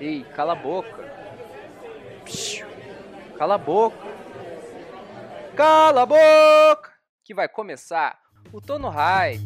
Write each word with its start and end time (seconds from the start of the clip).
Ei, 0.00 0.24
cala 0.36 0.52
a 0.52 0.56
boca. 0.56 1.04
Cala 3.36 3.54
a 3.56 3.58
boca. 3.58 3.96
Cala 5.56 6.02
a 6.02 6.06
boca! 6.06 6.92
Que 7.24 7.34
vai 7.34 7.48
começar 7.48 8.16
o 8.52 8.60
Tô 8.60 8.78
no 8.78 8.90
Hype. 8.90 9.44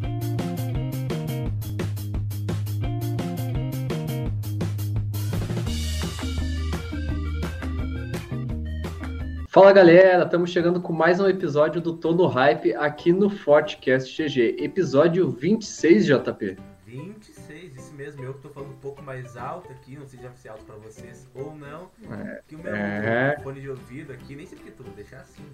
Fala 9.48 9.72
galera, 9.72 10.24
estamos 10.24 10.50
chegando 10.50 10.82
com 10.82 10.92
mais 10.92 11.18
um 11.18 11.28
episódio 11.28 11.80
do 11.80 11.96
Tô 11.96 12.12
no 12.12 12.26
Hype 12.26 12.74
aqui 12.74 13.10
no 13.10 13.30
Fortcast 13.30 14.22
GG. 14.22 14.56
Episódio 14.62 15.30
26, 15.30 16.04
JP. 16.04 16.71
26, 17.00 17.76
isso 17.76 17.92
mesmo. 17.94 18.22
Eu 18.22 18.34
que 18.34 18.40
tô 18.40 18.48
falando 18.50 18.70
um 18.72 18.76
pouco 18.78 19.02
mais 19.02 19.36
alto 19.36 19.70
aqui, 19.72 19.96
não 19.96 20.06
sei 20.06 20.18
se 20.20 20.26
vai 20.26 20.36
ser 20.36 20.48
alto 20.50 20.64
pra 20.64 20.76
vocês 20.76 21.28
ou 21.34 21.54
não. 21.56 21.90
É, 22.10 22.42
Que 22.46 22.54
o 22.54 22.58
meu 22.58 22.74
é. 22.74 23.36
fone 23.42 23.60
de 23.60 23.70
ouvido 23.70 24.12
aqui, 24.12 24.36
nem 24.36 24.46
sei 24.46 24.56
porque 24.58 24.70
tudo, 24.72 24.90
deixar 24.94 25.20
assim. 25.20 25.44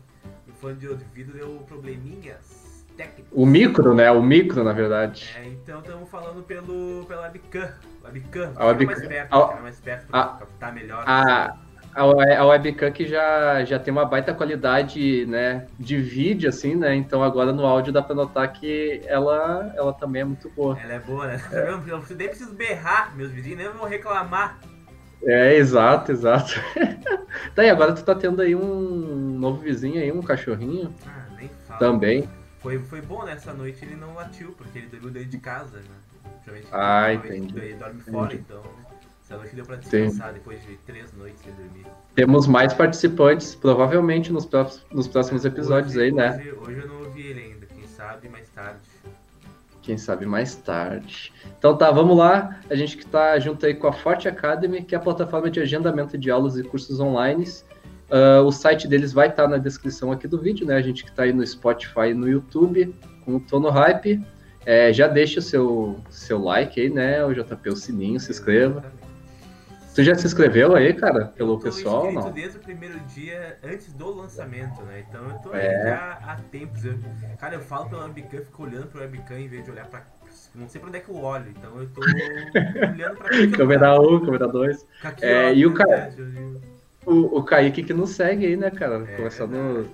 O 0.48 0.52
fone 0.52 0.77
de 0.77 0.88
ouvido 0.88 1.32
deu 1.32 1.62
probleminhas 1.66 2.84
técnicos. 2.96 3.30
O 3.32 3.46
micro, 3.46 3.94
né? 3.94 4.10
O 4.10 4.20
micro, 4.22 4.64
na 4.64 4.72
verdade. 4.72 5.30
É, 5.36 5.46
então 5.46 5.80
estamos 5.80 6.08
falando 6.10 6.42
pelo, 6.42 7.04
pela 7.06 7.22
webcam. 7.22 7.72
Webcam. 8.05 8.52
A 8.56 8.66
webcam- 8.66 8.86
mais 8.96 9.06
perto, 9.06 9.34
a- 9.34 9.60
mais 9.60 9.80
perto 9.80 10.06
pra 10.08 10.20
a- 10.20 10.28
captar 10.38 10.72
melhor. 10.74 11.05
A, 11.06 11.44
a, 11.46 11.56
a 11.95 12.45
webcam 12.47 12.91
que 12.92 13.06
já, 13.06 13.65
já 13.65 13.78
tem 13.78 13.91
uma 13.92 14.05
baita 14.05 14.33
qualidade 14.34 15.27
né, 15.27 15.66
de 15.78 15.97
vídeo, 15.97 16.48
assim, 16.48 16.74
né? 16.77 16.95
Então 16.95 17.23
agora 17.23 17.52
no 17.52 17.66
áudio 17.66 17.92
dá 17.92 18.02
pra 18.02 18.14
notar 18.14 18.52
que 18.52 19.02
ela, 19.06 19.73
ela 19.77 19.92
também 19.92 20.23
é 20.23 20.24
muito 20.24 20.51
boa. 20.51 20.78
Ela 20.83 20.92
é 20.95 21.01
boa, 21.01 21.27
né? 21.27 21.41
Eu 21.52 21.78
não- 21.78 21.88
eu 21.88 22.05
nem 22.16 22.28
preciso 22.28 22.55
berrar, 22.55 23.16
meus 23.16 23.30
vizinhos 23.30 23.59
nem 23.59 23.69
vão 23.70 23.84
reclamar. 23.88 24.59
É, 25.24 25.56
exato, 25.56 26.12
exato. 26.12 26.52
tá 27.55 27.62
aí, 27.62 27.70
agora 27.70 27.92
tu 27.92 28.05
tá 28.05 28.14
tendo 28.14 28.41
aí 28.41 28.55
um 28.55 29.36
novo 29.39 29.61
vizinho 29.61 30.00
aí, 30.00 30.12
um 30.12 30.23
cachorrinho 30.23 30.95
Ah, 31.06 31.27
nem 31.36 31.48
fala. 31.67 31.78
também. 31.80 32.28
Foi, 32.61 32.78
foi 32.78 33.00
bom 33.00 33.25
nessa 33.25 33.52
noite 33.52 33.84
ele 33.84 33.97
não 33.97 34.14
latiu, 34.14 34.52
porque 34.56 34.78
ele 34.78 34.86
dormiu 34.86 35.11
dentro 35.11 35.28
de 35.30 35.39
casa, 35.39 35.78
né? 35.78 36.30
Geralmente 36.45 36.69
Ah, 36.73 37.12
ele, 37.12 37.36
entendi. 37.36 37.58
ele 37.58 37.75
dorme 37.75 38.00
fora, 38.00 38.34
Entendi. 38.34 38.45
então 38.48 38.62
essa 39.28 39.36
noite 39.36 39.54
deu 39.54 39.64
pra 39.64 39.76
descansar 39.76 40.32
depois 40.32 40.60
de 40.62 40.76
três 40.86 41.12
noites 41.12 41.40
sem 41.42 41.52
dormir. 41.52 41.86
Temos 42.14 42.46
mais 42.46 42.72
participantes, 42.72 43.54
provavelmente 43.54 44.32
nos, 44.32 44.48
nos 44.90 45.06
próximos 45.06 45.44
episódios 45.44 45.94
Hoje- 45.94 46.04
aí, 46.06 46.12
né? 46.12 46.36
Hoje, 46.38 46.52
hoje 46.52 46.80
eu 46.80 46.88
não 46.88 47.00
ouvi 47.02 47.22
ele 47.26 47.40
ainda, 47.40 47.66
quem 47.66 47.86
sabe 47.86 48.28
mais 48.30 48.48
tarde. 48.48 48.80
Quem 49.82 49.98
sabe 49.98 50.26
mais 50.26 50.54
tarde. 50.54 51.32
Então 51.58 51.76
tá, 51.76 51.90
vamos 51.90 52.16
lá. 52.16 52.58
A 52.68 52.74
gente 52.74 52.96
que 52.96 53.06
tá 53.06 53.38
junto 53.38 53.64
aí 53.64 53.74
com 53.74 53.86
a 53.86 53.92
Forte 53.92 54.28
Academy, 54.28 54.82
que 54.82 54.94
é 54.94 54.98
a 54.98 55.00
plataforma 55.00 55.50
de 55.50 55.60
agendamento 55.60 56.16
de 56.18 56.30
aulas 56.30 56.56
e 56.58 56.62
cursos 56.62 56.98
online. 57.00 57.44
Ah, 58.10 58.42
o 58.42 58.50
site 58.50 58.88
deles 58.88 59.12
vai 59.12 59.28
estar 59.28 59.46
na 59.48 59.56
descrição 59.58 60.10
aqui 60.12 60.26
do 60.26 60.38
vídeo, 60.38 60.66
né? 60.66 60.74
A 60.76 60.82
gente 60.82 61.04
que 61.04 61.12
tá 61.12 61.22
aí 61.24 61.32
no 61.32 61.46
Spotify 61.46 62.08
e 62.10 62.14
no 62.14 62.28
YouTube, 62.28 62.94
com 63.24 63.36
o 63.36 63.40
Tono 63.40 63.70
Hype. 63.70 64.22
É, 64.66 64.92
já 64.92 65.06
deixa 65.06 65.38
o 65.38 65.42
seu, 65.42 65.96
seu 66.10 66.38
like 66.42 66.78
aí, 66.78 66.90
né? 66.90 67.24
O 67.24 67.32
JP, 67.32 67.70
o 67.70 67.76
sininho, 67.76 68.20
se 68.20 68.30
inscreva. 68.30 68.84
Tu 69.98 70.04
já 70.04 70.14
se 70.14 70.27
inscreveu 70.28 70.77
aí, 70.77 70.94
cara? 70.94 71.24
Pelo 71.36 71.54
Eu 71.54 71.56
tô 71.56 71.64
pessoal, 71.64 72.12
não? 72.12 72.30
desde 72.30 72.56
o 72.56 72.60
primeiro 72.60 73.00
dia 73.00 73.58
antes 73.64 73.92
do 73.92 74.14
lançamento, 74.14 74.80
né? 74.82 75.05
Então 75.08 75.28
eu 75.28 75.38
tô 75.40 75.52
É. 75.52 75.66
aí 75.68 75.82
já 75.88 76.18
há 76.24 76.36
tempos. 76.52 76.84
Eu- 76.84 77.00
cara, 77.36 77.56
eu 77.56 77.60
falo 77.60 77.90
pela 77.90 78.05
webcam, 78.05 78.38
fico 78.44 78.62
olhando 78.62 78.86
pra 78.86 79.00
webcam 79.00 79.36
em 79.40 79.48
vez 79.48 79.64
de 79.64 79.72
olhar 79.72 79.86
pra. 79.88 80.05
Não 80.55 80.68
sei 80.68 80.80
pra 80.80 80.88
onde 80.88 80.98
é 80.98 81.00
que 81.00 81.08
eu 81.08 81.16
olho, 81.16 81.50
então 81.50 81.80
eu 81.80 81.88
tô 81.88 82.00
olhando 82.00 83.16
pra 83.16 83.28
Câmera 83.58 84.00
1, 84.00 84.24
câmera 84.24 84.46
2. 84.46 84.86
Aqui, 85.02 85.24
É, 85.24 85.52
e 85.52 85.66
o 85.66 85.74
cara-? 85.74 86.10
O, 87.05 87.38
o 87.38 87.42
Kaique 87.42 87.83
que 87.83 87.92
nos 87.92 88.10
segue 88.10 88.46
aí, 88.46 88.56
né, 88.56 88.70
cara? 88.70 89.02
É 89.02 89.16
Começando. 89.16 89.90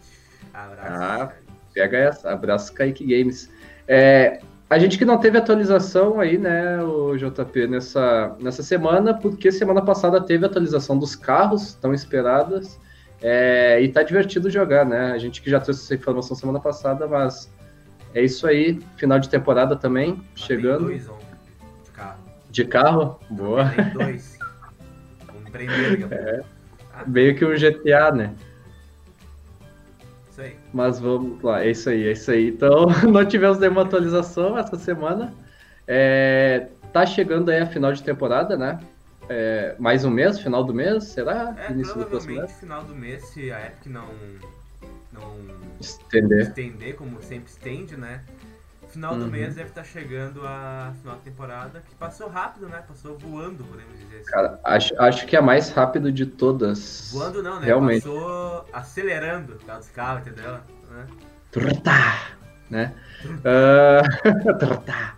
Abraço. 0.53 0.93
Ah. 1.03 1.33
Pega 1.73 1.97
essa. 1.97 2.31
Abraço, 2.31 2.75
Kaique 2.75 3.07
Games. 3.07 3.51
É, 3.89 4.41
a 4.75 4.79
gente 4.79 4.99
que 4.99 5.05
não 5.05 5.19
teve 5.19 5.39
atualização 5.39 6.19
aí, 6.19 6.37
né, 6.37 6.83
o 6.83 7.17
JP, 7.17 7.69
nessa, 7.69 8.35
nessa 8.41 8.61
semana, 8.61 9.15
porque 9.15 9.53
semana 9.53 9.81
passada 9.81 10.21
teve 10.21 10.45
atualização 10.45 10.99
dos 10.99 11.15
carros, 11.15 11.75
tão 11.75 11.95
esperadas, 11.95 12.81
é, 13.23 13.81
e 13.81 13.89
tá 13.89 14.03
divertido 14.03 14.51
jogar, 14.51 14.85
né? 14.85 15.13
A 15.13 15.19
gente 15.19 15.41
que 15.41 15.49
já 15.49 15.61
trouxe 15.61 15.85
essa 15.85 15.95
informação 15.95 16.37
semana 16.37 16.59
passada, 16.59 17.07
mas 17.07 17.49
é 18.13 18.23
isso 18.23 18.49
aí, 18.49 18.81
final 18.97 19.21
de 19.21 19.29
temporada 19.29 19.77
também, 19.77 20.15
Matei 20.15 20.27
chegando. 20.35 20.87
dois 20.87 21.09
ontem 21.09 21.25
de 21.85 21.91
carro. 21.93 22.19
De 22.51 22.65
carro, 22.65 23.21
boa. 23.31 23.69
Tem 23.69 23.91
dois. 23.91 24.39
Vamos 25.25 25.49
empreender 25.49 26.01
daqui 26.01 26.03
a 26.03 26.09
pouco. 26.19 26.45
Ah, 26.93 27.05
Meio 27.07 27.37
que 27.37 27.45
um 27.45 27.55
GTA, 27.55 28.11
né? 28.11 28.35
Mas 30.73 30.99
vamos 30.99 31.43
lá, 31.43 31.63
é 31.65 31.71
isso 31.71 31.89
aí, 31.89 32.07
é 32.09 32.13
isso 32.13 32.31
aí. 32.31 32.49
Então, 32.49 32.87
não 33.11 33.25
tivemos 33.25 33.59
nenhuma 33.59 33.83
atualização 33.83 34.57
essa 34.59 34.77
semana. 34.77 35.33
É, 35.87 36.69
tá 36.93 37.05
chegando 37.07 37.51
aí 37.51 37.61
a 37.61 37.67
final 37.67 37.93
de 37.93 38.03
temporada, 38.03 38.57
né? 38.57 38.81
É, 39.29 39.75
mais 39.79 40.05
um 40.05 40.11
mês, 40.11 40.39
final 40.39 40.63
do 40.65 40.75
mês, 40.75 41.05
será? 41.05 41.55
É, 41.59 41.73
Início 41.73 41.95
do 41.95 42.07
provavelmente 42.07 42.41
mês? 42.41 42.61
final 42.61 42.85
do 42.85 42.95
mês, 42.95 43.25
se 43.27 43.51
a 43.51 43.67
Epic 43.67 43.87
não, 43.87 44.09
não 45.13 45.37
Estender. 45.81 46.41
estender, 46.49 46.95
como 46.97 47.23
sempre 47.23 47.51
estende, 47.51 47.97
né? 47.97 48.23
Final 48.95 49.17
do 49.17 49.25
Uhum. 49.25 49.31
mês 49.31 49.57
deve 49.57 49.71
estar 49.71 49.83
chegando 49.83 50.47
a 50.47 50.93
final 51.01 51.17
da 51.17 51.21
temporada, 51.23 51.81
que 51.81 51.95
passou 51.97 52.29
rápido, 52.29 52.69
né? 52.69 52.83
Passou 52.87 53.19
voando, 53.19 53.65
podemos 53.65 53.99
dizer 53.99 54.19
assim. 54.21 54.31
Cara, 54.31 54.61
acho, 54.63 54.95
acho 55.03 55.27
que 55.27 55.35
é 55.35 55.41
a 55.41 55.43
mais 55.43 55.71
rápido 55.71 56.13
de 56.13 56.25
todas. 56.27 57.11
voando 57.13 57.43
não, 57.43 57.59
né? 57.59 57.67
realmente. 57.67 58.05
Passou 58.05 58.69
acelerando 58.73 59.55
por 59.57 59.67
causa 59.67 59.81
dos 59.81 59.91
carros, 59.91 60.27
entendeu? 60.27 60.53
Né? 60.91 61.07
Trutá, 61.51 62.29
né? 62.71 62.95
Ah, 63.45 64.03
trutá. 64.59 65.17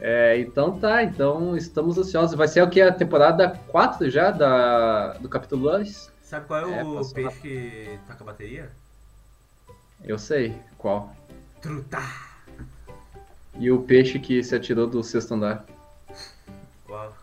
É, 0.00 0.38
então 0.38 0.78
tá, 0.78 1.02
então 1.02 1.54
estamos 1.54 1.98
ansiosos. 1.98 2.34
Vai 2.34 2.48
ser 2.48 2.62
o 2.62 2.70
que? 2.70 2.80
A 2.80 2.92
temporada 2.92 3.50
4 3.68 4.08
já 4.08 4.30
da, 4.30 5.14
do 5.18 5.28
capítulo 5.28 5.62
2? 5.70 6.10
Sabe 6.22 6.46
qual 6.46 6.66
é, 6.66 6.78
É, 6.78 6.82
o 6.84 7.04
peixe 7.12 7.38
que 7.40 7.98
toca 8.06 8.22
a 8.22 8.26
bateria? 8.26 8.70
Eu 10.02 10.18
sei 10.18 10.56
qual. 10.78 11.14
Trutá! 11.60 12.27
E 13.58 13.70
o 13.70 13.80
peixe 13.82 14.18
que 14.18 14.42
se 14.42 14.54
atirou 14.54 14.86
do 14.86 15.02
sexto 15.02 15.34
andar. 15.34 15.64
Qual? 16.86 17.14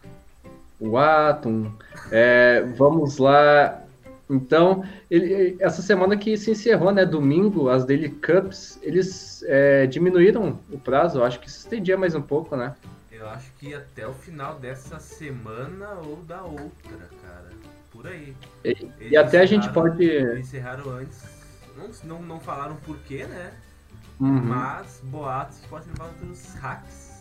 O 0.79 0.97
Atom. 0.97 1.71
É, 2.11 2.61
vamos 2.75 3.17
lá. 3.17 3.81
Então, 4.29 4.83
ele- 5.09 5.55
essa 5.59 5.81
semana 5.81 6.17
que 6.17 6.35
se 6.37 6.51
encerrou, 6.51 6.91
né? 6.91 7.05
Domingo, 7.05 7.69
as 7.69 7.85
Daily 7.85 8.09
Cups, 8.09 8.79
eles 8.81 9.43
é, 9.47 9.85
diminuíram 9.85 10.59
o 10.71 10.77
prazo. 10.79 11.19
Eu 11.19 11.23
acho 11.23 11.39
que 11.39 11.49
se 11.49 11.59
estendia 11.59 11.97
mais 11.97 12.15
um 12.15 12.21
pouco, 12.21 12.55
né? 12.55 12.75
Eu 13.11 13.29
acho 13.29 13.51
que 13.53 13.73
até 13.73 14.05
o 14.07 14.13
final 14.13 14.59
dessa 14.59 14.99
semana 14.99 15.93
ou 16.05 16.17
da 16.17 16.41
outra, 16.43 17.09
cara. 17.23 17.49
Por 17.91 18.07
aí. 18.07 18.35
E, 18.63 18.89
e 19.11 19.17
até 19.17 19.39
a 19.39 19.45
gente 19.45 19.69
pode. 19.69 20.05
Encerraram 20.37 20.89
antes. 20.89 21.23
Não, 21.77 21.89
não, 22.03 22.21
não 22.21 22.39
falaram 22.39 22.75
por 22.77 22.97
quê, 22.99 23.25
né? 23.25 23.53
Uhum. 24.19 24.41
Mas 24.43 25.01
boatos 25.05 25.59
podem 25.69 25.89
levar 25.89 26.09
dos 26.21 26.53
hacks. 26.55 27.15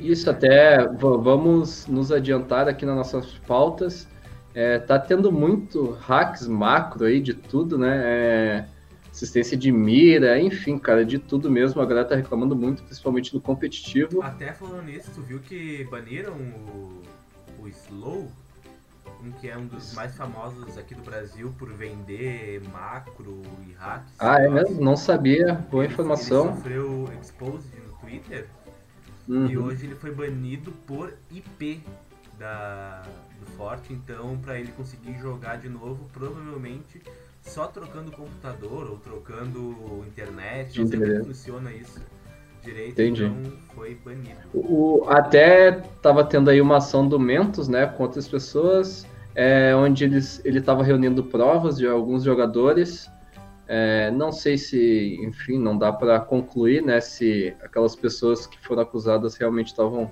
Isso, 0.00 0.26
né? 0.26 0.36
até 0.36 0.86
vamos 0.88 1.86
nos 1.86 2.12
adiantar 2.12 2.68
aqui 2.68 2.84
nas 2.84 2.96
nossas 2.96 3.38
pautas. 3.46 4.06
É, 4.54 4.78
tá 4.78 4.98
tendo 4.98 5.30
muito 5.30 5.90
hacks 5.92 6.46
macro 6.46 7.04
aí 7.04 7.20
de 7.20 7.34
tudo, 7.34 7.76
né? 7.76 8.02
É, 8.04 8.68
assistência 9.10 9.56
de 9.56 9.72
mira, 9.72 10.38
enfim, 10.40 10.78
cara, 10.78 11.04
de 11.04 11.18
tudo 11.18 11.50
mesmo. 11.50 11.80
A 11.80 11.86
galera 11.86 12.08
tá 12.08 12.14
reclamando 12.14 12.54
muito, 12.54 12.82
principalmente 12.82 13.34
no 13.34 13.40
competitivo. 13.40 14.22
Até 14.22 14.52
falando 14.52 14.84
nisso, 14.84 15.10
tu 15.14 15.22
viu 15.22 15.40
que 15.40 15.84
baniram 15.90 16.34
o, 16.34 17.02
o 17.58 17.68
Slow? 17.68 18.30
Um 19.22 19.32
que 19.32 19.48
é 19.48 19.56
um 19.56 19.66
dos 19.66 19.94
mais 19.94 20.14
famosos 20.16 20.76
aqui 20.78 20.94
do 20.94 21.02
Brasil 21.02 21.52
por 21.58 21.72
vender 21.72 22.62
macro 22.72 23.42
e 23.66 23.72
hacks. 23.72 24.12
Ah, 24.18 24.40
é 24.40 24.48
mesmo? 24.48 24.80
Não 24.80 24.96
sabia. 24.96 25.54
Boa 25.70 25.84
Ele- 25.84 25.92
informação. 25.92 26.46
Ele 26.48 26.56
sofreu 26.56 27.08
exposed 27.20 27.70
no 27.86 27.92
Twitter 27.98 28.46
e 29.28 29.32
Uhum. 29.32 29.64
hoje 29.64 29.86
ele 29.86 29.96
foi 29.96 30.12
banido 30.14 30.70
por 30.86 31.12
IP 31.30 31.82
da, 32.38 33.02
do 33.40 33.46
Forte. 33.56 33.92
Então, 33.92 34.38
para 34.38 34.58
ele 34.60 34.70
conseguir 34.72 35.18
jogar 35.18 35.56
de 35.56 35.68
novo, 35.68 36.08
provavelmente 36.12 37.02
só 37.42 37.66
trocando 37.66 38.10
computador 38.12 38.90
ou 38.90 38.98
trocando 38.98 40.04
internet. 40.06 40.78
Não 40.80 40.86
sei 40.86 40.98
como 41.00 41.24
funciona 41.26 41.72
isso 41.72 42.00
direito. 42.66 42.92
Entendi. 42.92 43.24
Então, 43.24 43.52
foi 43.74 43.94
banido. 44.04 44.36
O, 44.52 45.04
até 45.08 45.72
tava 46.02 46.24
tendo 46.24 46.50
aí 46.50 46.60
uma 46.60 46.78
ação 46.78 47.08
do 47.08 47.18
Mentos, 47.18 47.68
né, 47.68 47.86
com 47.86 48.02
outras 48.02 48.26
pessoas, 48.28 49.06
é, 49.34 49.74
onde 49.74 50.04
eles, 50.04 50.40
ele 50.44 50.58
estava 50.58 50.82
reunindo 50.82 51.22
provas 51.24 51.76
de 51.76 51.86
alguns 51.86 52.24
jogadores. 52.24 53.10
É, 53.68 54.10
não 54.10 54.30
sei 54.30 54.56
se, 54.56 55.18
enfim, 55.22 55.58
não 55.58 55.76
dá 55.76 55.92
para 55.92 56.20
concluir, 56.20 56.82
né, 56.82 57.00
se 57.00 57.54
aquelas 57.62 57.96
pessoas 57.96 58.46
que 58.46 58.58
foram 58.58 58.82
acusadas 58.82 59.36
realmente 59.36 59.68
estavam 59.68 60.10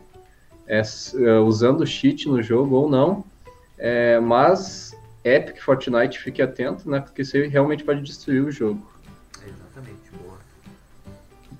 é, 0.66 0.80
é, 0.80 1.38
usando 1.38 1.86
cheat 1.86 2.28
no 2.28 2.42
jogo 2.42 2.76
ou 2.76 2.88
não. 2.88 3.24
É, 3.78 4.20
mas 4.20 4.96
Epic 5.24 5.58
Fortnite, 5.58 6.18
fique 6.18 6.42
atento, 6.42 6.88
né? 6.88 7.00
Porque 7.00 7.22
isso 7.22 7.36
aí 7.36 7.48
realmente 7.48 7.82
pode 7.82 8.02
destruir 8.02 8.44
o 8.44 8.50
jogo. 8.50 8.86
Exatamente. 9.42 10.10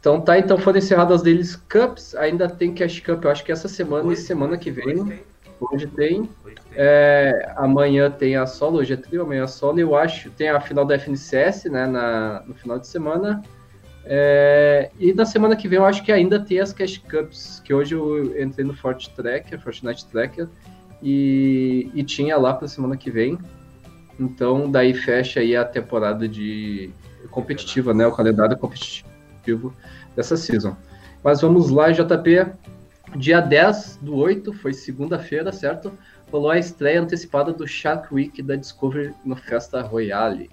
Então 0.05 0.21
tá, 0.21 0.39
então 0.39 0.59
foram 0.59 0.77
encerradas 0.77 1.23
deles 1.23 1.57
Cups, 1.57 2.15
ainda 2.15 2.47
tem 2.47 2.75
Cash 2.75 3.01
Cup, 3.01 3.25
eu 3.25 3.31
acho 3.31 3.43
que 3.43 3.51
essa 3.51 3.69
semana 3.69 4.13
e 4.13 4.17
semana 4.17 4.59
que 4.59 4.71
vem. 4.71 5.01
Hoje 5.01 5.07
tem. 5.07 5.25
Hoje 5.59 5.87
tem. 5.87 6.21
Hoje 6.45 6.57
tem. 6.57 6.75
É, 6.77 7.55
amanhã 7.57 8.11
tem 8.11 8.37
a 8.37 8.45
solo, 8.47 8.81
hoje 8.81 8.93
é 8.93 8.97
trio, 8.99 9.23
amanhã 9.23 9.45
é 9.45 9.47
solo, 9.47 9.81
eu 9.81 9.97
acho. 9.97 10.31
Tem 10.33 10.51
a 10.51 10.61
final 10.61 10.85
da 10.85 10.99
FNCS, 10.99 11.71
né, 11.71 11.87
na, 11.87 12.43
no 12.47 12.53
final 12.53 12.79
de 12.79 12.87
semana. 12.87 13.43
É, 14.05 14.91
e 14.99 15.15
na 15.15 15.25
semana 15.25 15.57
que 15.57 15.67
vem 15.67 15.79
eu 15.79 15.87
acho 15.87 16.05
que 16.05 16.13
ainda 16.13 16.39
tem 16.39 16.61
as 16.61 16.71
Cash 16.71 16.99
Cups, 16.99 17.63
que 17.65 17.73
hoje 17.73 17.95
eu 17.95 18.39
entrei 18.39 18.67
no 18.67 18.75
Fort 18.75 19.09
Tracker, 19.17 19.59
Fortnite 19.59 20.05
Tracker, 20.09 20.47
e, 21.03 21.91
e 21.95 22.05
tinha 22.05 22.37
lá 22.37 22.53
pra 22.53 22.69
semana 22.69 22.95
que 22.95 23.11
vem. 23.11 23.39
Então 24.21 24.71
daí 24.71 24.93
fecha 24.93 25.41
aí 25.41 25.57
a 25.57 25.65
temporada 25.65 26.29
de 26.29 26.91
competitiva, 27.31 27.95
né, 27.95 28.07
o 28.07 28.13
calendário 28.13 28.55
competitivo 28.59 29.14
dessa 30.15 30.37
season. 30.37 30.77
Mas 31.23 31.41
vamos 31.41 31.71
lá, 31.71 31.91
JP. 31.91 32.53
Dia 33.17 33.41
10 33.41 33.99
do 34.03 34.17
8, 34.17 34.53
foi 34.55 34.73
segunda-feira, 34.73 35.53
certo? 35.53 35.97
Rolou 36.31 36.51
a 36.51 36.59
estreia 36.59 37.01
antecipada 37.01 37.53
do 37.53 37.67
Shark 37.67 38.13
Week 38.13 38.43
da 38.43 38.57
Discovery 38.57 39.15
no 39.25 39.37
Festa 39.37 39.83
Royale. 39.83 40.51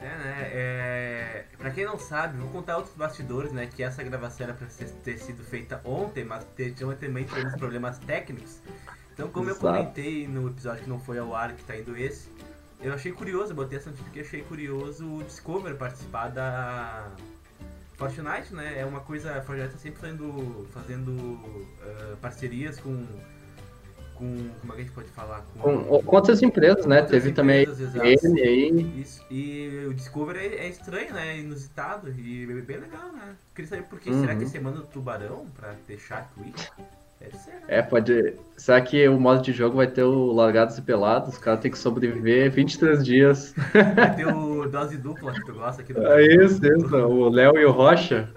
É, 0.00 0.04
né? 0.04 0.50
É... 0.52 1.44
Pra 1.58 1.70
quem 1.70 1.84
não 1.84 1.98
sabe, 1.98 2.38
vou 2.38 2.48
contar 2.48 2.76
outros 2.76 2.94
bastidores, 2.94 3.52
né? 3.52 3.66
Que 3.66 3.82
essa 3.82 4.02
gravação 4.02 4.46
era 4.46 4.54
pra 4.54 4.66
ter 5.04 5.18
sido 5.18 5.42
feita 5.42 5.80
ontem, 5.84 6.24
mas 6.24 6.46
tinha 6.56 6.94
também 6.94 7.24
tivemos 7.24 7.54
problemas 7.56 7.98
técnicos. 7.98 8.60
Então, 9.12 9.28
como 9.28 9.50
Exato. 9.50 9.66
eu 9.66 9.72
comentei 9.72 10.28
no 10.28 10.48
episódio 10.48 10.84
que 10.84 10.88
não 10.88 11.00
foi 11.00 11.18
ao 11.18 11.34
ar, 11.34 11.52
que 11.52 11.64
tá 11.64 11.76
indo 11.76 11.96
esse, 11.96 12.30
eu 12.80 12.94
achei 12.94 13.10
curioso, 13.10 13.50
eu 13.50 13.56
botei 13.56 13.78
essa 13.78 13.90
notícia 13.90 14.04
porque 14.04 14.20
achei 14.20 14.42
curioso 14.42 15.04
o 15.04 15.24
Discover 15.24 15.74
participar 15.74 16.28
da 16.28 17.10
Fortnite, 17.98 18.54
né? 18.54 18.78
É 18.78 18.86
uma 18.86 19.00
coisa, 19.00 19.36
a 19.36 19.42
Fortnite 19.42 19.72
tá 19.72 19.78
sempre 19.78 20.00
fazendo, 20.00 20.66
fazendo 20.72 21.38
ah, 21.82 22.16
parcerias 22.22 22.78
com, 22.78 23.04
com. 24.14 24.50
Como 24.60 24.72
é 24.72 24.76
que 24.76 24.82
a 24.82 24.84
gente 24.84 24.94
pode 24.94 25.08
falar? 25.08 25.44
Com, 25.60 26.02
com 26.02 26.16
outras 26.16 26.40
empresas, 26.40 26.86
né? 26.86 27.00
Outras 27.00 27.22
Teve 27.22 27.34
também 27.34 27.62
empresas, 27.62 27.96
a 28.00 28.06
exato. 28.06 28.40
Aí. 28.40 29.00
Isso, 29.00 29.24
e 29.28 29.86
o 29.88 29.94
Discovery 29.94 30.38
é, 30.38 30.66
é 30.66 30.68
estranho, 30.68 31.12
né? 31.12 31.34
É 31.34 31.38
inusitado 31.40 32.08
e 32.12 32.44
é 32.44 32.62
bem 32.62 32.78
legal, 32.78 33.12
né? 33.12 33.34
Queria 33.52 33.68
saber 33.68 33.82
por 33.82 33.98
que 33.98 34.10
Uhum. 34.10 34.20
será 34.20 34.36
que 34.36 34.46
semana 34.46 34.76
do 34.76 34.84
tubarão 34.86 35.46
pra 35.56 35.74
ter 35.86 35.98
Shark 35.98 36.28
Week? 36.40 36.68
É, 37.66 37.82
pode. 37.82 38.34
Será 38.56 38.80
que 38.80 39.06
o 39.08 39.20
modo 39.20 39.42
de 39.42 39.52
jogo 39.52 39.76
vai 39.76 39.86
ter 39.86 40.02
o 40.02 40.32
Largados 40.32 40.78
e 40.78 40.82
Pelados? 40.82 41.34
Os 41.34 41.38
caras 41.38 41.60
têm 41.60 41.70
que 41.70 41.78
sobreviver 41.78 42.50
23 42.50 43.04
dias. 43.04 43.54
Vai 43.94 44.16
ter 44.16 44.26
o 44.26 44.66
dose 44.68 44.96
dupla 44.96 45.32
que 45.32 45.44
tu 45.44 45.52
gosta 45.52 45.82
aqui 45.82 45.92
do 45.92 46.06
É 46.06 46.22
isso, 46.22 46.64
isso. 46.64 46.96
O 46.96 47.28
Léo 47.28 47.58
e 47.58 47.64
o 47.64 47.70
Rocha. 47.70 48.28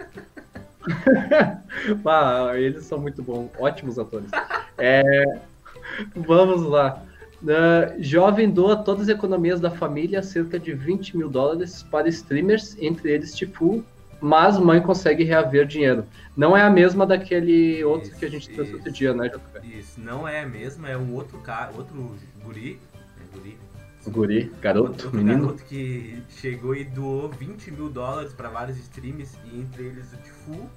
ah, 2.06 2.52
eles 2.56 2.84
são 2.86 3.00
muito 3.00 3.22
bons, 3.24 3.50
ótimos 3.58 3.98
atores. 3.98 4.30
É, 4.78 5.24
vamos 6.16 6.64
lá. 6.64 7.04
Uh, 7.42 8.02
jovem 8.04 8.50
doa 8.50 8.76
todas 8.76 9.04
as 9.04 9.16
economias 9.16 9.60
da 9.60 9.72
família, 9.72 10.22
cerca 10.22 10.60
de 10.60 10.74
20 10.74 11.18
mil 11.18 11.30
dólares, 11.30 11.84
para 11.84 12.08
streamers, 12.08 12.78
entre 12.80 13.12
eles 13.12 13.34
Tifu, 13.34 13.84
mas 14.22 14.58
mãe 14.58 14.80
consegue 14.82 15.24
reaver 15.24 15.66
dinheiro. 15.66 16.06
Não 16.38 16.56
é 16.56 16.62
a 16.62 16.70
mesma 16.70 17.06
daquele 17.06 17.84
outro 17.84 18.10
Isso, 18.10 18.20
que 18.20 18.26
a 18.26 18.30
gente 18.30 18.50
trouxe 18.50 18.74
outro 18.74 18.88
isso. 18.90 18.98
dia, 18.98 19.14
né, 19.14 19.28
JP? 19.30 19.68
Isso, 19.80 20.00
não 20.00 20.28
é 20.28 20.42
a 20.42 20.48
mesma, 20.48 20.88
é 20.90 20.98
um 20.98 21.14
outro 21.14 21.40
cara, 21.40 21.72
outro 21.76 22.16
guri. 22.44 22.80
É 23.20 23.36
guri. 23.38 23.58
Guri, 24.08 24.52
garoto, 24.62 24.90
outro 24.90 25.14
menino. 25.16 25.42
garoto 25.48 25.64
que 25.66 26.24
chegou 26.30 26.76
e 26.76 26.84
doou 26.84 27.30
20 27.30 27.72
mil 27.72 27.90
dólares 27.90 28.34
pra 28.34 28.50
vários 28.50 28.78
streams, 28.78 29.38
e 29.46 29.60
entre 29.60 29.84
eles 29.84 30.12
o 30.14 30.18
Tifu. 30.18 30.70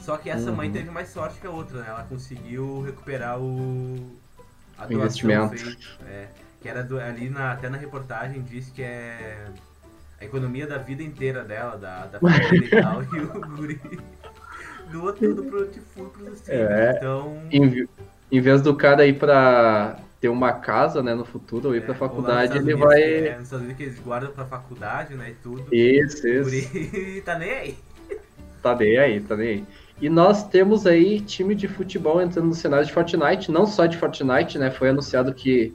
Só 0.00 0.16
que 0.18 0.28
essa 0.28 0.52
mãe 0.52 0.68
Uhum. 0.68 0.72
teve 0.74 0.90
mais 0.90 1.08
sorte 1.08 1.40
que 1.40 1.46
a 1.46 1.50
outra, 1.50 1.80
né? 1.80 1.86
Ela 1.88 2.02
conseguiu 2.04 2.82
recuperar 2.82 3.38
o. 3.40 3.96
A 4.78 4.86
O 4.86 4.92
investimento. 4.92 5.56
feita. 5.56 5.78
É, 6.06 6.28
que 6.60 6.68
era 6.68 6.82
do- 6.82 6.98
ali 6.98 7.30
na, 7.30 7.52
até 7.52 7.68
na 7.70 7.76
reportagem 7.76 8.42
diz 8.42 8.68
que 8.70 8.82
é 8.82 9.46
a 10.24 10.26
economia 10.26 10.66
da 10.66 10.78
vida 10.78 11.02
inteira 11.02 11.44
dela, 11.44 11.76
da, 11.76 12.06
da 12.06 12.18
família 12.20 12.66
e 12.66 12.82
tal, 12.82 13.02
e 13.02 13.20
o 13.20 13.56
guri 13.56 13.80
doou 14.90 15.12
tudo 15.12 15.44
pro 15.44 15.66
Tifu 15.66 16.04
pros 16.06 16.40
streamers. 16.40 16.70
É. 16.70 16.96
Então. 16.96 17.42
Em, 17.50 17.88
em 18.32 18.40
vez 18.40 18.62
do 18.62 18.74
cara 18.74 19.06
ir 19.06 19.18
pra 19.18 19.98
ter 20.20 20.28
uma 20.28 20.52
casa, 20.52 21.02
né, 21.02 21.14
no 21.14 21.24
futuro, 21.24 21.68
ou 21.68 21.74
ir 21.74 21.78
é, 21.78 21.80
pra 21.82 21.94
faculdade, 21.94 22.56
ele 22.56 22.72
Unidos, 22.72 22.80
vai... 22.80 23.02
É, 23.02 23.34
nos 23.34 23.44
Estados 23.44 23.64
Unidos 23.64 23.76
que 23.76 23.82
eles 23.82 24.00
guardam 24.00 24.30
pra 24.30 24.44
faculdade, 24.46 25.14
né? 25.14 25.30
E 25.30 25.34
tudo. 25.34 25.66
Isso, 25.74 26.26
O 26.26 26.30
isso. 26.30 26.70
guri 26.70 27.20
tá 27.26 27.38
nem 27.38 27.52
aí. 27.52 27.78
Tá 28.62 28.74
nem 28.74 28.98
aí, 28.98 29.20
tá 29.20 29.36
nem 29.36 29.48
aí. 29.48 29.64
E 30.00 30.08
nós 30.08 30.48
temos 30.48 30.86
aí 30.86 31.20
time 31.20 31.54
de 31.54 31.68
futebol 31.68 32.20
entrando 32.20 32.46
no 32.46 32.54
cenário 32.54 32.86
de 32.86 32.92
Fortnite, 32.92 33.52
não 33.52 33.66
só 33.66 33.86
de 33.86 33.96
Fortnite, 33.96 34.58
né? 34.58 34.70
Foi 34.70 34.88
anunciado 34.88 35.32
que 35.32 35.74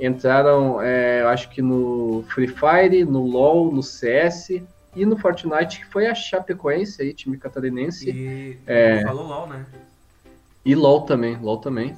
entraram, 0.00 0.80
é, 0.80 1.22
eu 1.22 1.28
acho 1.28 1.50
que 1.50 1.60
no 1.60 2.24
Free 2.28 2.48
Fire, 2.48 3.04
no 3.04 3.22
LoL, 3.26 3.70
no 3.72 3.82
CS 3.82 4.62
e 4.96 5.04
no 5.06 5.16
Fortnite, 5.16 5.80
que 5.80 5.86
foi 5.86 6.06
a 6.06 6.14
Chapecoense 6.14 7.02
aí, 7.02 7.12
time 7.12 7.36
catarinense. 7.36 8.10
E 8.10 8.58
É. 8.66 9.02
falou 9.02 9.26
LOL, 9.26 9.46
né? 9.46 9.66
E 10.64 10.74
LoL 10.74 11.02
também, 11.02 11.36
LoL 11.36 11.58
também. 11.58 11.94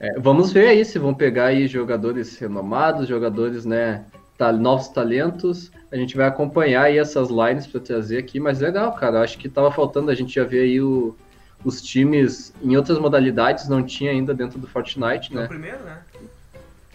É, 0.00 0.18
vamos 0.18 0.52
ver 0.52 0.68
aí 0.68 0.84
se 0.84 0.98
vão 0.98 1.12
pegar 1.12 1.46
aí 1.46 1.66
jogadores 1.66 2.36
renomados, 2.38 3.08
jogadores, 3.08 3.64
né, 3.64 4.04
ta- 4.36 4.52
novos 4.52 4.88
talentos. 4.88 5.72
A 5.90 5.96
gente 5.96 6.16
vai 6.16 6.26
acompanhar 6.28 6.84
aí 6.84 6.98
essas 6.98 7.28
lines 7.30 7.66
para 7.66 7.80
trazer 7.80 8.18
aqui, 8.18 8.38
mas 8.38 8.60
legal, 8.60 8.92
cara. 8.94 9.20
Acho 9.22 9.36
que 9.38 9.48
tava 9.48 9.72
faltando 9.72 10.10
a 10.10 10.14
gente 10.14 10.32
já 10.34 10.44
ver 10.44 10.60
aí 10.60 10.80
o- 10.80 11.16
os 11.64 11.82
times 11.82 12.52
em 12.62 12.76
outras 12.76 12.98
modalidades, 13.00 13.68
não 13.68 13.82
tinha 13.82 14.12
ainda 14.12 14.32
dentro 14.32 14.58
do 14.60 14.68
Fortnite, 14.68 15.32
É 15.32 15.36
o 15.36 15.40
né? 15.40 15.46
primeiro, 15.48 15.82
né? 15.82 15.98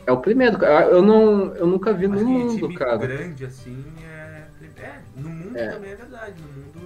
É 0.05 0.11
o 0.11 0.17
primeiro. 0.17 0.57
Eu 0.63 1.01
não, 1.01 1.55
eu 1.55 1.65
nunca 1.67 1.93
vi 1.93 2.05
Acho 2.05 2.15
no 2.15 2.25
mundo, 2.29 2.73
cara. 2.73 2.97
grande 2.97 3.45
assim 3.45 3.83
é. 4.05 4.43
É, 4.81 4.99
no 5.15 5.29
mundo 5.29 5.57
É. 5.57 5.67
também 5.69 5.91
é 5.91 5.95
verdade. 5.95 6.33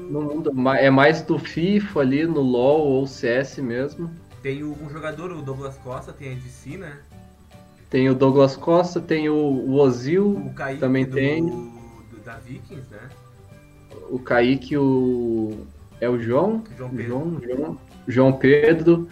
No 0.10 0.22
mundo 0.22 0.52
No 0.54 0.62
mundo 0.62 0.72
é 0.76 0.90
mais 0.90 1.22
do 1.24 1.40
FIFA 1.40 2.02
ali, 2.02 2.26
no 2.28 2.42
LoL 2.42 2.82
ou 2.88 3.08
CS 3.08 3.60
mesmo. 3.62 4.12
tem 4.44 4.64
o- 4.64 4.76
um 4.84 4.90
jogador, 4.90 5.32
o 5.32 5.42
Douglas 5.42 5.78
Costa, 5.78 6.14
tem 6.14 6.34
a 6.34 6.36
DC, 6.36 6.78
né? 6.78 6.98
Tem 7.90 8.10
o 8.10 8.14
Douglas 8.16 8.56
Costa, 8.56 9.00
tem 9.02 9.30
o, 9.30 9.36
o 9.36 9.74
Ozil, 9.76 10.30
O 10.32 10.54
Kaique 10.54 10.80
também 10.80 11.06
do, 11.06 11.16
tem. 11.16 11.46
do- 11.46 11.72
da 12.24 12.36
Vikings, 12.38 12.88
né? 12.92 13.10
o 14.10 14.20
Kaique, 14.20 14.78
o. 14.78 15.66
É 16.00 16.08
o 16.10 16.20
João? 16.20 16.64
João 16.78 16.90
Pedro. 16.92 17.08
João, 17.08 17.42
João, 17.42 17.78
João 18.08 18.34
Pedro. 18.34 19.08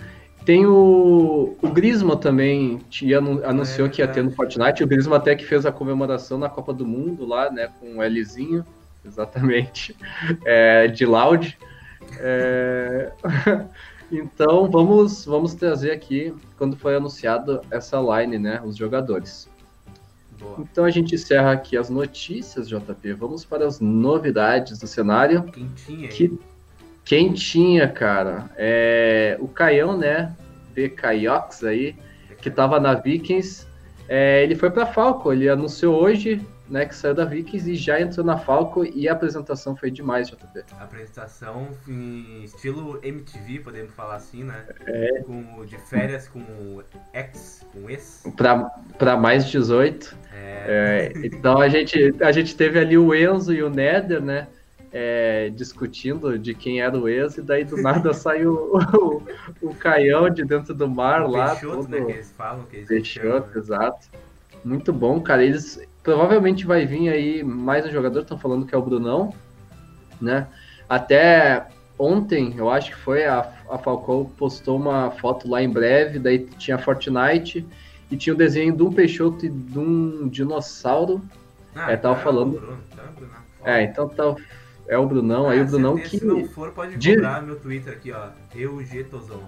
Tem 0.45 0.65
o, 0.65 1.57
o 1.59 1.69
Grisma 1.69 2.15
também, 2.15 2.77
tinha, 2.89 3.17
anu- 3.17 3.43
anunciou 3.43 3.87
É 3.87 3.89
que 3.89 4.01
ia 4.01 4.07
ter 4.07 4.23
no. 4.23 4.31
Fortnite. 4.31 4.83
O 4.83 4.87
Grisma 4.87 5.15
até 5.17 5.35
que 5.35 5.43
fez 5.43 5.65
a 5.65 5.71
comemoração 5.71 6.37
na 6.37 6.47
Copa 6.47 6.71
do 6.71 6.85
Mundo 6.85 7.25
lá, 7.25 7.49
né? 7.49 7.69
Com 7.79 7.97
o 7.97 8.03
Lzinho, 8.07 8.63
exatamente. 9.03 9.95
É, 10.45 10.87
de 10.87 11.05
Loud. 11.05 11.57
É, 12.19 13.11
então 14.11 14.69
vamos, 14.69 15.25
vamos 15.25 15.55
trazer 15.55 15.91
aqui, 15.91 16.33
quando 16.57 16.77
foi 16.77 16.95
anunciado 16.95 17.61
essa 17.71 17.97
line, 17.99 18.37
né? 18.37 18.61
Os 18.63 18.77
jogadores. 18.77 19.49
Boa. 20.39 20.57
Então 20.59 20.85
a 20.85 20.91
gente 20.91 21.15
encerra 21.15 21.53
aqui 21.53 21.75
as 21.75 21.89
notícias, 21.89 22.69
JP. 22.69 23.13
Vamos 23.13 23.43
para 23.43 23.65
as 23.65 23.79
novidades 23.79 24.77
do 24.77 24.85
cenário. 24.85 25.43
Quentinha 25.43 26.09
aí. 26.09 26.31
Que 27.05 27.15
quentinha, 27.17 27.87
cara. 27.87 28.49
É, 28.57 29.37
o 29.39 29.47
Caião, 29.47 29.97
né? 29.97 30.35
B. 30.73 30.89
Caiox 30.89 31.63
aí, 31.63 31.95
que 32.41 32.51
tava 32.51 32.79
na 32.79 32.93
Vikings. 32.95 33.65
é, 34.09 34.43
ele 34.43 34.55
foi 34.55 34.69
pra 34.69 34.85
Falco, 34.85 35.31
ele 35.31 35.47
anunciou 35.47 35.95
hoje, 36.01 36.45
né, 36.69 36.85
que 36.85 36.95
saiu 36.95 37.13
da 37.13 37.23
Vikings 37.25 37.71
e 37.71 37.75
já 37.75 38.01
entrou 38.01 38.25
na 38.25 38.37
Falco 38.37 38.83
e 38.83 39.07
a 39.07 39.13
apresentação 39.13 39.75
foi 39.75 39.89
demais, 39.89 40.27
JP. 40.27 40.63
Apresentação 40.79 41.69
em 41.87 42.43
estilo 42.43 42.99
MTV, 43.03 43.59
podemos 43.59 43.93
falar 43.93 44.15
assim, 44.15 44.43
né? 44.43 44.65
É. 44.85 45.21
Com, 45.21 45.65
de 45.65 45.77
férias 45.77 46.27
com 46.27 46.43
ex, 47.13 47.65
com 47.71 47.89
ex. 47.89 48.23
Pra, 48.35 48.65
pra 48.97 49.15
mais 49.15 49.45
18. 49.45 50.17
É, 50.33 50.65
É, 50.67 51.25
então 51.25 51.59
a 51.61 51.69
gente, 51.69 52.15
a 52.21 52.31
gente 52.31 52.55
teve 52.55 52.79
ali 52.79 52.97
o 52.97 53.13
Enzo 53.13 53.53
e 53.53 53.63
o 53.63 53.69
Nether, 53.69 54.21
né? 54.21 54.47
É, 54.97 55.49
discutindo 55.49 56.39
de 56.39 56.53
quem 56.53 56.79
era 56.79 56.97
o 56.97 57.09
ex, 57.09 57.37
e 57.37 57.41
daí 57.41 57.65
do 57.65 57.75
nada 57.75 58.13
saiu 58.15 58.53
o, 58.53 58.77
o, 59.61 59.69
o 59.69 59.75
Caião 59.75 60.29
de 60.29 60.45
dentro 60.45 60.73
do 60.73 60.87
mar 60.87 61.21
o 61.23 61.31
lá. 61.31 61.49
Peixoto, 61.49 61.75
todo... 61.75 61.89
né? 61.89 62.05
Que 62.05 62.11
eles 62.13 62.31
falam, 62.31 62.63
que 62.63 62.77
eles 62.77 62.87
Peixoto, 62.87 63.27
chamam, 63.27 63.39
né? 63.41 63.51
exato. 63.57 64.07
Muito 64.63 64.93
bom, 64.93 65.19
cara. 65.19 65.43
Eles 65.43 65.85
provavelmente 66.01 66.65
vai 66.65 66.85
vir 66.85 67.09
aí 67.09 67.43
mais 67.43 67.85
um 67.85 67.91
jogador, 67.91 68.21
estão 68.21 68.39
falando 68.39 68.65
que 68.65 68.73
é 68.73 68.77
o 68.77 68.81
Brunão, 68.81 69.33
né? 70.21 70.47
Até 70.87 71.67
ontem, 71.99 72.53
eu 72.57 72.69
acho 72.69 72.91
que 72.91 72.97
foi, 72.97 73.25
a, 73.25 73.51
a 73.69 73.77
Falcão 73.77 74.23
postou 74.37 74.77
uma 74.77 75.11
foto 75.11 75.49
lá 75.49 75.61
em 75.61 75.69
breve, 75.69 76.19
daí 76.19 76.39
tinha 76.57 76.77
Fortnite 76.77 77.67
E 78.09 78.15
tinha 78.15 78.33
o 78.33 78.37
desenho 78.37 78.73
de 78.73 78.81
um 78.83 78.93
Peixoto 78.93 79.45
e 79.45 79.49
de 79.49 79.77
um 79.77 80.29
dinossauro. 80.29 81.21
Ah, 81.75 81.91
É, 81.91 81.97
tava 81.97 82.13
então 82.13 82.23
falando- 82.23 82.51
Bruno, 82.59 82.77
é 82.97 83.01
o 83.01 83.13
Bruno. 83.13 83.33
É, 83.65 83.83
então 83.83 84.07
tá. 84.07 84.35
É 84.87 84.97
o 84.97 85.07
Brunão, 85.07 85.49
aí 85.49 85.59
Ah, 85.59 85.63
o 85.63 85.65
Brunão 85.65 85.95
certeza, 85.95 86.09
que. 86.11 86.19
Se 86.19 86.25
não 86.25 86.47
for, 86.47 86.71
pode 86.71 86.95
Diz- 86.97 87.15
cobrar 87.15 87.41
meu 87.41 87.59
Twitter 87.59 87.93
aqui, 87.93 88.11
ó. 88.11 88.27
EuGTozão. 88.53 89.43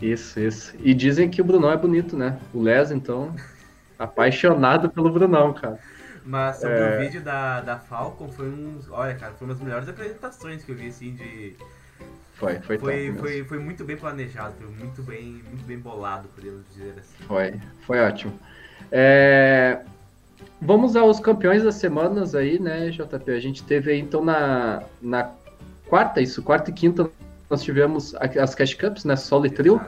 Isso, 0.00 0.38
isso. 0.40 0.74
E 0.80 0.94
dizem 0.94 1.28
que 1.28 1.40
o 1.40 1.44
Brunão 1.44 1.70
é 1.70 1.76
bonito, 1.76 2.16
né? 2.16 2.38
O 2.52 2.62
Les, 2.62 2.90
então, 2.90 3.34
apaixonado 3.98 4.90
pelo 4.90 5.10
Brunão, 5.10 5.52
cara. 5.52 5.78
Mas 6.24 6.56
sobre 6.56 6.76
É. 6.78 6.96
o 6.96 7.00
vídeo 7.00 7.20
da, 7.22 7.60
da 7.60 7.78
Falcon, 7.78 8.28
foi 8.28 8.46
um. 8.48 8.78
Olha, 8.90 9.14
cara, 9.14 9.32
foi 9.32 9.46
uma 9.46 9.54
das 9.54 9.62
melhores 9.62 9.88
apresentações 9.88 10.62
que 10.64 10.70
eu 10.72 10.76
vi, 10.76 10.88
assim, 10.88 11.14
de. 11.14 11.56
Foi, 12.34 12.58
foi, 12.60 12.78
Foi, 12.78 13.12
foi, 13.18 13.44
foi 13.44 13.58
muito 13.58 13.84
bem 13.84 13.96
planejado, 13.96 14.54
foi 14.58 14.66
muito 14.68 15.02
bem, 15.02 15.42
muito 15.48 15.64
bem 15.64 15.78
bolado, 15.78 16.28
podemos 16.34 16.62
dizer 16.72 16.94
assim. 16.98 17.24
Foi, 17.26 17.60
foi 17.86 18.00
ótimo. 18.00 18.32
É, 18.90 19.80
Vamos 20.60 20.94
aos 20.94 21.18
campeões 21.18 21.62
das 21.62 21.74
semanas 21.76 22.34
aí, 22.34 22.58
né, 22.58 22.90
JP? 22.90 23.30
A 23.30 23.40
gente 23.40 23.64
teve 23.64 23.92
aí, 23.92 23.98
então, 23.98 24.24
na, 24.24 24.82
na 25.00 25.30
quarta, 25.88 26.20
isso, 26.20 26.42
quarta 26.42 26.70
e 26.70 26.72
quinta, 26.72 27.10
nós 27.50 27.62
tivemos 27.62 28.14
as 28.14 28.54
Cash 28.54 28.74
Cups, 28.74 29.04
né, 29.04 29.16
solo 29.16 29.46
e 29.46 29.50
trio. 29.50 29.80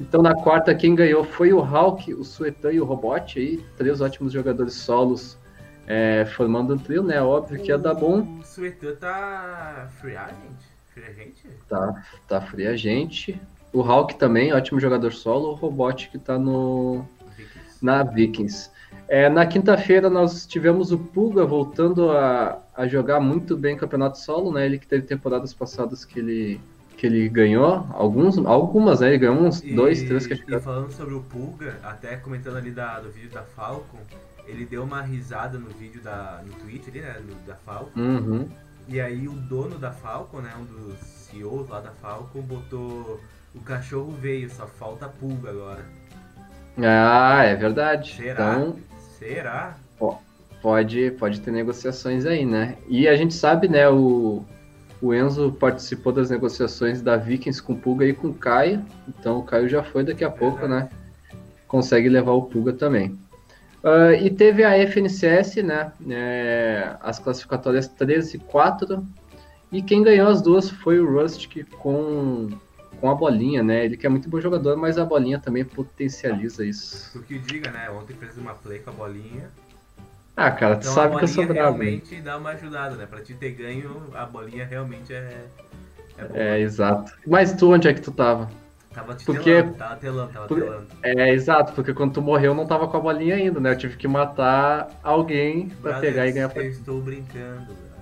Então, 0.00 0.22
na 0.22 0.34
quarta, 0.34 0.74
quem 0.74 0.94
ganhou 0.94 1.24
foi 1.24 1.52
o 1.52 1.60
Hulk, 1.60 2.14
o 2.14 2.24
Suetan 2.24 2.72
e 2.72 2.80
o 2.80 2.84
Robot 2.84 3.38
aí, 3.38 3.64
três 3.76 4.00
ótimos 4.00 4.32
jogadores 4.32 4.74
solos 4.74 5.38
é, 5.86 6.24
formando 6.24 6.74
um 6.74 6.78
trio, 6.78 7.02
né? 7.02 7.20
Óbvio 7.20 7.60
que 7.62 7.68
ia 7.68 7.78
dar 7.78 7.94
bom. 7.94 8.38
O 8.40 8.42
Suetan 8.44 8.94
tá 8.96 9.88
free 10.00 10.16
agent? 10.16 10.36
Free 10.88 11.04
agent? 11.04 11.34
Tá, 11.68 12.02
tá 12.28 12.40
fria 12.40 12.70
a 12.70 12.76
gente. 12.76 13.40
O 13.72 13.80
Hulk 13.80 14.16
também, 14.16 14.52
ótimo 14.52 14.80
jogador 14.80 15.12
solo. 15.12 15.50
O 15.50 15.54
Robot 15.54 16.08
que 16.08 16.18
tá 16.18 16.38
no, 16.38 17.06
Vikings. 17.36 17.78
na 17.80 18.02
Vikings. 18.02 18.70
É, 19.12 19.28
na 19.28 19.44
quinta-feira 19.44 20.08
nós 20.08 20.46
tivemos 20.46 20.90
o 20.90 20.96
Pulga 20.96 21.44
voltando 21.44 22.10
a, 22.12 22.62
a 22.74 22.86
jogar 22.88 23.20
muito 23.20 23.54
bem 23.58 23.76
campeonato 23.76 24.16
solo, 24.18 24.50
né? 24.50 24.64
Ele 24.64 24.78
que 24.78 24.86
teve 24.86 25.06
temporadas 25.06 25.52
passadas 25.52 26.02
que 26.02 26.18
ele, 26.18 26.58
que 26.96 27.06
ele 27.06 27.28
ganhou, 27.28 27.86
alguns, 27.90 28.38
algumas, 28.38 29.00
né? 29.00 29.08
Ele 29.08 29.18
ganhou 29.18 29.36
uns 29.36 29.62
E- 29.62 29.74
dois, 29.74 30.02
três 30.02 30.26
que 30.26 30.32
E 30.32 30.60
falando 30.60 30.90
sobre 30.92 31.12
o 31.12 31.20
Pulga, 31.20 31.76
até 31.82 32.16
comentando 32.16 32.56
ali 32.56 32.70
da, 32.70 33.00
do 33.00 33.10
vídeo 33.10 33.28
da 33.28 33.42
Falcon, 33.42 33.98
ele 34.46 34.64
deu 34.64 34.82
uma 34.82 35.02
risada 35.02 35.58
no 35.58 35.68
vídeo 35.68 36.00
da, 36.00 36.40
no 36.46 36.54
Twitch 36.54 36.88
ali, 36.88 37.02
né, 37.02 37.14
do- 37.20 37.46
da 37.46 37.54
Falcon. 37.56 38.00
Uhum. 38.00 38.48
E 38.88 38.98
aí 38.98 39.28
o 39.28 39.32
dono 39.32 39.76
da 39.76 39.90
Falcon, 39.92 40.38
né, 40.40 40.54
um 40.58 40.64
dos 40.64 40.98
CEOs 41.00 41.68
lá 41.68 41.80
da 41.80 41.90
Falcon, 41.90 42.40
botou 42.40 43.20
o 43.54 43.60
cachorro 43.60 44.10
veio, 44.18 44.48
só 44.48 44.66
falta 44.66 45.06
pulga 45.06 45.50
agora. 45.50 45.84
Ah, 46.78 47.44
é 47.44 47.54
verdade. 47.54 48.14
Será? 48.16 48.54
Então 48.54 48.76
Será? 49.22 49.76
pode, 50.60 51.10
pode 51.12 51.40
ter 51.40 51.50
negociações 51.50 52.26
aí, 52.26 52.44
né? 52.44 52.76
E 52.88 53.08
a 53.08 53.16
gente 53.16 53.34
sabe, 53.34 53.68
né? 53.68 53.88
O, 53.88 54.44
o 55.00 55.14
Enzo 55.14 55.52
participou 55.58 56.12
das 56.12 56.30
negociações 56.30 57.02
da 57.02 57.16
Vikings 57.16 57.62
com 57.62 57.72
o 57.72 57.76
Pulga 57.76 58.04
e 58.06 58.12
com 58.12 58.28
o 58.28 58.34
Caio. 58.34 58.84
Então 59.08 59.38
o 59.38 59.42
Caio 59.42 59.68
já 59.68 59.82
foi 59.82 60.04
daqui 60.04 60.24
a 60.24 60.30
pouco, 60.30 60.66
né? 60.66 60.88
Consegue 61.66 62.08
levar 62.08 62.32
o 62.32 62.42
Pulga 62.42 62.72
também. 62.72 63.18
Ah, 63.82 64.12
e 64.12 64.30
teve 64.30 64.64
a 64.64 64.76
FNCS, 64.78 65.56
né? 65.56 65.92
É, 66.08 66.96
as 67.00 67.18
classificatórias 67.18 67.88
13 67.88 68.36
e 68.36 68.40
4. 68.40 69.04
E 69.70 69.82
quem 69.82 70.02
ganhou 70.02 70.28
as 70.28 70.42
duas 70.42 70.68
foi 70.68 71.00
o 71.00 71.10
Rustic 71.10 71.64
com, 71.78 72.50
com 73.02 73.10
a 73.10 73.14
bolinha, 73.16 73.64
né? 73.64 73.84
Ele 73.84 73.96
que 73.96 74.06
é 74.06 74.08
muito 74.08 74.28
bom 74.28 74.40
jogador, 74.40 74.76
mas 74.76 74.96
a 74.96 75.04
bolinha 75.04 75.36
também 75.36 75.64
potencializa 75.64 76.64
isso. 76.64 77.10
Tu 77.12 77.22
que 77.24 77.36
diga, 77.40 77.68
né? 77.72 77.90
Ontem 77.90 78.14
fez 78.14 78.38
uma 78.38 78.54
play 78.54 78.78
com 78.78 78.90
a 78.90 78.92
bolinha. 78.92 79.50
Ah, 80.36 80.52
cara, 80.52 80.76
tu 80.76 80.82
Então 80.82 80.94
sabe 80.94 81.16
que 81.18 81.24
eu 81.24 81.28
sou 81.28 81.44
bravo. 81.44 81.78
né? 81.78 81.84
realmente 81.84 82.20
dá 82.22 82.38
uma 82.38 82.50
ajudada, 82.50 82.94
né? 82.94 83.04
Pra 83.04 83.20
te 83.20 83.34
ter 83.34 83.50
ganho, 83.50 84.04
a 84.14 84.24
bolinha 84.24 84.64
realmente 84.64 85.12
é. 85.12 85.46
É 86.16 86.24
boa. 86.24 86.38
É, 86.40 86.60
exato. 86.60 87.12
Mas 87.26 87.52
tu, 87.52 87.72
onde 87.72 87.88
é 87.88 87.92
que 87.92 88.00
tu 88.00 88.12
tava? 88.12 88.48
Tava 88.94 89.14
te 89.16 89.24
porque- 89.26 89.42
telando, 89.62 89.74
tava 89.74 89.96
telando, 89.96 90.32
tava 90.32 90.46
Por- 90.46 90.60
telando. 90.62 90.86
É, 91.02 91.30
exato, 91.30 91.72
porque 91.72 91.92
quando 91.92 92.12
tu 92.12 92.22
morreu 92.22 92.52
eu 92.52 92.54
não 92.54 92.66
tava 92.66 92.86
com 92.86 92.96
a 92.96 93.00
bolinha 93.00 93.34
ainda, 93.34 93.58
né? 93.58 93.72
Eu 93.72 93.78
tive 93.78 93.96
que 93.96 94.06
matar 94.06 94.88
alguém 95.02 95.70
pra 95.70 95.90
Brothers, 95.92 96.00
pegar 96.12 96.28
e 96.28 96.32
ganhar 96.32 96.48
pra... 96.50 96.62
Eu 96.62 96.70
estou 96.70 97.00
brincando, 97.00 97.66
velho. 97.66 97.92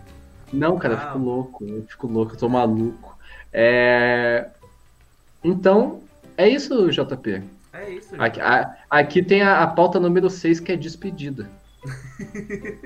Não, 0.52 0.76
cara, 0.78 0.92
eu 0.94 0.98
Ah. 0.98 1.00
fico 1.06 1.18
louco, 1.18 1.64
eu 1.64 1.84
fico 1.88 2.06
louco, 2.06 2.34
eu 2.34 2.38
tô 2.38 2.48
maluco. 2.50 3.16
É... 3.52 4.48
Então, 5.42 6.02
é 6.36 6.48
isso, 6.48 6.90
JP. 6.90 7.42
É 7.72 7.90
isso, 7.90 8.10
gente. 8.10 8.20
Aqui, 8.20 8.40
a- 8.40 8.76
aqui 8.90 9.22
tem 9.22 9.42
a, 9.42 9.62
a 9.62 9.66
pauta 9.66 9.98
número 10.00 10.28
6, 10.28 10.60
que 10.60 10.72
é 10.72 10.76
despedida. 10.76 11.48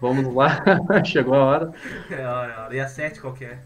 Vamos 0.00 0.32
lá, 0.34 0.62
chegou 1.04 1.34
a 1.34 1.44
hora. 1.44 1.72
É 2.10 2.14
é 2.20 2.26
hora. 2.26 2.68
E 2.74 2.78
a 2.80 2.86
7 2.86 3.20
qual 3.20 3.32
que 3.32 3.44
é? 3.44 3.58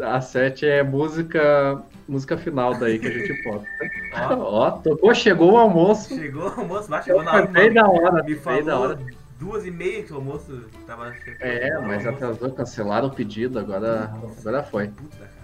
A 0.00 0.20
7 0.20 0.66
é 0.66 0.82
música, 0.82 1.80
música 2.08 2.36
final 2.36 2.74
daí 2.74 2.98
que 2.98 3.06
a 3.06 3.10
gente 3.10 3.42
posta. 3.44 3.68
Ó, 4.14 4.34
Ó, 4.66 4.70
tocou, 4.72 5.14
chegou 5.14 5.52
o 5.52 5.56
almoço. 5.58 6.14
chegou 6.16 6.48
o 6.48 6.60
almoço, 6.60 6.88
vai, 6.88 7.02
chegou 7.02 7.22
na 7.22 7.32
hora. 7.32 7.46
Bem 7.46 7.72
da 7.72 7.86
hora, 7.88 8.22
Me 8.24 8.34
bem 8.34 8.64
da 8.64 8.72
falou 8.72 8.80
hora. 8.80 8.98
duas 9.38 9.64
e 9.66 9.70
meia 9.70 10.02
que 10.02 10.12
o 10.12 10.16
almoço 10.16 10.64
tava 10.86 11.12
chegando. 11.14 11.42
É, 11.42 11.78
mas 11.80 12.06
atrasou, 12.06 12.50
cancelaram 12.52 13.08
o 13.08 13.14
pedido, 13.14 13.58
agora, 13.58 14.10
agora 14.40 14.62
foi. 14.64 14.88
Puta, 14.88 15.16
cara. 15.18 15.41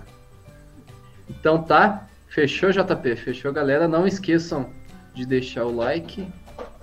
Então 1.29 1.63
tá, 1.63 2.07
fechou 2.29 2.71
JP, 2.71 3.17
fechou 3.17 3.53
galera. 3.53 3.87
Não 3.87 4.07
esqueçam 4.07 4.71
de 5.15 5.27
deixar 5.27 5.65
o 5.65 5.75
like, 5.75 6.27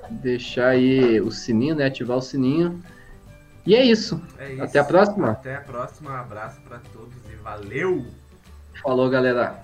deixar 0.09 0.69
aí 0.69 1.19
o 1.21 1.31
sininho, 1.31 1.75
né? 1.75 1.85
Ativar 1.85 2.17
o 2.17 2.21
sininho. 2.21 2.81
E 3.65 3.75
é 3.75 3.83
isso. 3.83 4.21
É 4.37 4.53
isso. 4.53 4.63
Até 4.63 4.79
a 4.79 4.83
próxima. 4.83 5.31
Até 5.31 5.55
a 5.55 5.61
próxima. 5.61 6.11
Um 6.11 6.15
abraço 6.15 6.61
pra 6.61 6.79
todos 6.93 7.15
e 7.31 7.35
valeu! 7.35 8.05
Falou, 8.81 9.09
galera. 9.09 9.59